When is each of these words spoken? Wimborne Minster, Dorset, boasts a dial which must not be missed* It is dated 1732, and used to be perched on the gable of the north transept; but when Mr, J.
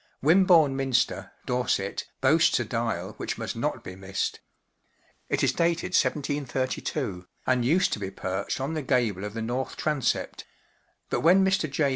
Wimborne 0.23 0.75
Minster, 0.75 1.31
Dorset, 1.45 2.07
boasts 2.21 2.59
a 2.59 2.65
dial 2.65 3.11
which 3.17 3.37
must 3.37 3.55
not 3.55 3.83
be 3.83 3.95
missed* 3.95 4.39
It 5.29 5.43
is 5.43 5.51
dated 5.51 5.93
1732, 5.95 7.27
and 7.45 7.63
used 7.63 7.93
to 7.93 7.99
be 7.99 8.09
perched 8.09 8.59
on 8.59 8.73
the 8.73 8.81
gable 8.81 9.23
of 9.23 9.35
the 9.35 9.43
north 9.43 9.77
transept; 9.77 10.43
but 11.11 11.19
when 11.21 11.45
Mr, 11.45 11.69
J. 11.69 11.89